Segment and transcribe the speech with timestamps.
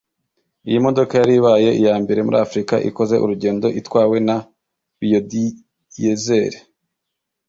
[0.67, 4.37] Iyi modoka yari ibaye iya mbere muri Afurika ikoze urugendo itwawe na
[4.99, 6.59] Biyodiyezeri